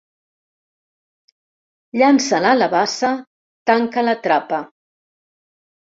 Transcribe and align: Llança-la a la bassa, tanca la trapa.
Llança-la 2.03 2.55
a 2.55 2.59
la 2.63 2.71
bassa, 2.73 3.13
tanca 3.73 4.09
la 4.11 4.21
trapa. 4.29 4.67